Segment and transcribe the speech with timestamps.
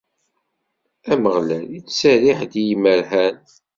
[1.11, 3.35] Ameɣlal ittserriḥ-d i yimerhan.